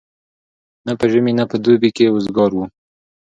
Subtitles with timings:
[0.85, 2.65] نه په ژمي نه په دوبي کي وزګار وو